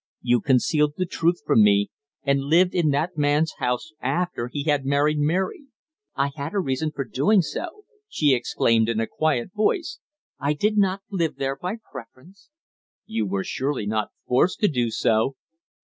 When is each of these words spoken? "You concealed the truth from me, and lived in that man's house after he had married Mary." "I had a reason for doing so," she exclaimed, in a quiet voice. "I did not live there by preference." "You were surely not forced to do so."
"You 0.23 0.41
concealed 0.41 0.95
the 0.97 1.05
truth 1.05 1.43
from 1.45 1.61
me, 1.61 1.91
and 2.23 2.41
lived 2.45 2.73
in 2.73 2.89
that 2.89 3.19
man's 3.19 3.53
house 3.59 3.91
after 4.01 4.47
he 4.47 4.63
had 4.63 4.83
married 4.83 5.19
Mary." 5.19 5.67
"I 6.15 6.31
had 6.35 6.55
a 6.55 6.59
reason 6.59 6.91
for 6.91 7.03
doing 7.03 7.43
so," 7.43 7.83
she 8.09 8.33
exclaimed, 8.33 8.89
in 8.89 8.99
a 8.99 9.05
quiet 9.05 9.51
voice. 9.53 9.99
"I 10.39 10.53
did 10.53 10.75
not 10.75 11.03
live 11.11 11.35
there 11.35 11.55
by 11.55 11.75
preference." 11.91 12.49
"You 13.05 13.27
were 13.27 13.43
surely 13.43 13.85
not 13.85 14.09
forced 14.25 14.59
to 14.61 14.67
do 14.67 14.89
so." 14.89 15.35